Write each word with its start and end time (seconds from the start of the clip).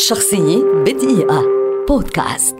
شخصية 0.00 0.64
بدقيقة. 0.86 1.44
بودكاست. 1.88 2.56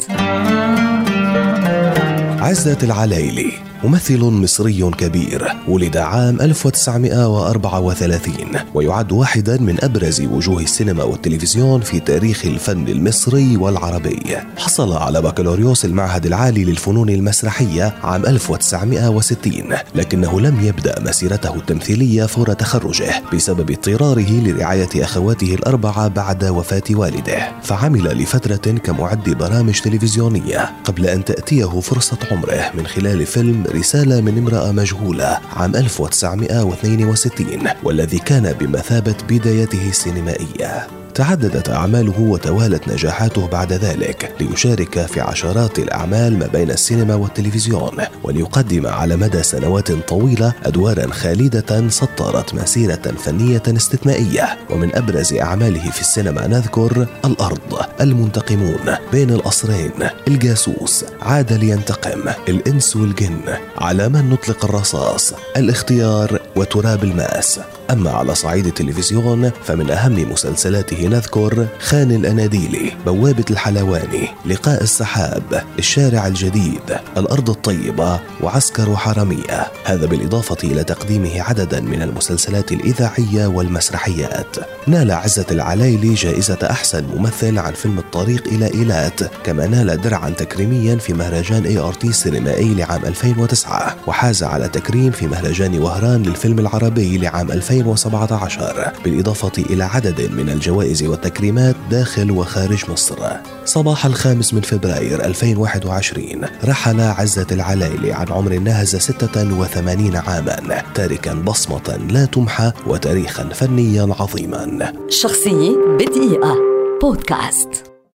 عزة 2.40 2.78
العلايلي 2.82 3.52
ممثل 3.84 4.20
مصري 4.20 4.90
كبير 4.90 5.52
ولد 5.68 5.96
عام 5.96 6.40
1934 6.40 8.34
ويعد 8.74 9.12
واحدا 9.12 9.60
من 9.60 9.84
أبرز 9.84 10.20
وجوه 10.20 10.62
السينما 10.62 11.04
والتلفزيون 11.04 11.80
في 11.80 12.00
تاريخ 12.00 12.44
الفن 12.44 12.88
المصري 12.88 13.56
والعربي. 13.56 14.36
حصل 14.56 14.92
على 14.92 15.22
بكالوريوس 15.22 15.84
المعهد 15.84 16.26
العالي 16.26 16.64
للفنون 16.64 17.10
المسرحية 17.10 17.94
عام 18.02 18.26
1960 18.26 19.52
لكنه 19.94 20.40
لم 20.40 20.60
يبدأ 20.60 21.00
مسيرته 21.00 21.54
التمثيلية 21.54 22.24
فور 22.24 22.52
تخرجه 22.52 23.22
بسبب 23.34 23.70
اضطراره 23.70 24.30
لرعاية 24.30 25.04
أخواته 25.04 25.54
الأربعة 25.54 26.08
بعد 26.08 26.44
وفاة 26.44 26.82
والده. 26.90 27.52
فعمل 27.62 28.04
لفترة 28.04 28.78
كمعد 28.78 29.30
برامج 29.30 29.80
تلفزيونية 29.80 30.72
قبل 30.84 31.06
أن 31.06 31.24
تأتيه 31.24 31.80
فرصة 31.80 32.18
عمره 32.30 32.70
من 32.74 32.86
خلال 32.86 33.26
فيلم 33.26 33.69
رسالة 33.72 34.20
من 34.20 34.38
امرأة 34.38 34.72
مجهولة 34.72 35.38
عام 35.52 35.76
1962 35.76 37.68
والذي 37.82 38.18
كان 38.18 38.52
بمثابة 38.52 39.16
بدايته 39.28 39.88
السينمائية. 39.88 40.99
تعددت 41.14 41.68
أعماله 41.68 42.20
وتوالت 42.20 42.88
نجاحاته 42.88 43.46
بعد 43.46 43.72
ذلك 43.72 44.34
ليشارك 44.40 45.06
في 45.06 45.20
عشرات 45.20 45.78
الأعمال 45.78 46.38
ما 46.38 46.46
بين 46.46 46.70
السينما 46.70 47.14
والتلفزيون 47.14 47.92
وليقدم 48.22 48.86
على 48.86 49.16
مدى 49.16 49.42
سنوات 49.42 49.92
طويلة 49.92 50.52
أدوارا 50.64 51.10
خالدة 51.10 51.88
سطرت 51.88 52.54
مسيرة 52.54 53.14
فنية 53.24 53.62
استثنائية. 53.68 54.58
ومن 54.70 54.96
أبرز 54.96 55.34
أعماله 55.34 55.90
في 55.90 56.00
السينما 56.00 56.46
نذكر 56.46 57.06
الأرض 57.24 57.80
المنتقمون 58.00 58.94
بين 59.12 59.30
القصرين 59.30 59.90
الجاسوس 60.28 61.04
عاد 61.22 61.52
لينتقم 61.52 62.32
الإنس 62.48 62.96
والجن 62.96 63.40
على 63.78 64.08
من 64.08 64.30
نطلق 64.30 64.64
الرصاص 64.64 65.34
الاختيار 65.56 66.40
وتراب 66.56 67.04
الماس. 67.04 67.60
أما 67.92 68.10
على 68.10 68.34
صعيد 68.34 68.66
التلفزيون 68.66 69.50
فمن 69.64 69.90
أهم 69.90 70.32
مسلسلاته 70.32 71.06
نذكر 71.06 71.66
خان 71.78 72.12
القناديل 72.12 72.92
بوابة 73.06 73.44
الحلواني 73.50 74.28
لقاء 74.46 74.82
السحاب 74.82 75.64
الشارع 75.78 76.26
الجديد 76.26 76.98
الأرض 77.16 77.50
الطيبة 77.50 78.20
وعسكر 78.40 78.96
حرامية 78.96 79.66
هذا 79.84 80.06
بالإضافة 80.06 80.56
إلى 80.64 80.84
تقديمه 80.84 81.42
عددا 81.42 81.80
من 81.80 82.02
المسلسلات 82.02 82.72
الإذاعية 82.72 83.46
والمسرحيات. 83.46 84.56
نال 84.86 85.10
عزت 85.10 85.46
العلايلي 85.50 86.14
جائزة 86.14 86.58
أحسن 86.70 87.04
ممثل 87.16 87.58
عن 87.58 87.72
فيلم 87.72 87.98
الطريق 87.98 88.46
إلى 88.46 88.74
إيلات 88.74 89.20
كما 89.44 89.66
نال 89.66 90.00
درعا 90.00 90.30
تكريميا 90.30 90.96
في 90.96 91.12
مهرجان 91.12 91.64
ART 91.64 92.08
السينمائي 92.08 92.74
لعام 92.74 93.04
2009 93.04 93.96
وحاز 94.06 94.42
على 94.42 94.68
تكريم 94.68 95.10
في 95.10 95.26
مهرجان 95.26 95.78
وهران 95.78 96.22
للفيلم 96.22 96.58
العربي 96.58 97.18
لعام 97.18 97.50
2017 97.80 98.92
بالإضافة 99.04 99.62
إلى 99.70 99.84
عدد 99.84 100.30
من 100.32 100.48
الجوائز 100.48 101.02
والتكريمات 101.02 101.76
داخل 101.90 102.30
وخارج 102.30 102.90
مصر. 102.90 103.16
صباح 103.64 104.06
الخامس 104.06 104.54
من 104.54 104.60
فبراير 104.60 105.24
2021 105.24 106.44
رحل 106.64 107.00
عزة 107.00 107.46
العلايلي 107.52 108.12
عن 108.12 108.26
عمر 108.30 108.58
ناهز 108.58 108.96
86 108.96 110.16
عاما 110.16 110.82
تاركا 110.94 111.34
بصمة 111.34 111.98
لا 112.10 112.24
تمحى 112.24 112.72
وتاريخا 112.86 113.48
فنيا 113.48 114.14
عظيما. 114.20 114.92
شخصية 115.08 115.76
بدقيقة. 115.98 116.56
بودكاست. 117.02 117.89